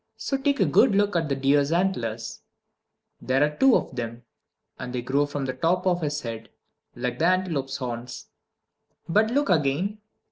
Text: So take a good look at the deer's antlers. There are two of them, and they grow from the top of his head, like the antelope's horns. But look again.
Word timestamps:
So 0.17 0.35
take 0.35 0.59
a 0.59 0.65
good 0.65 0.95
look 0.95 1.15
at 1.15 1.29
the 1.29 1.35
deer's 1.35 1.71
antlers. 1.71 2.41
There 3.21 3.43
are 3.43 3.55
two 3.55 3.75
of 3.75 3.95
them, 3.95 4.23
and 4.79 4.91
they 4.95 5.03
grow 5.03 5.27
from 5.27 5.45
the 5.45 5.53
top 5.53 5.85
of 5.85 6.01
his 6.01 6.21
head, 6.21 6.49
like 6.95 7.19
the 7.19 7.27
antelope's 7.27 7.77
horns. 7.77 8.25
But 9.07 9.29
look 9.29 9.51
again. 9.51 9.99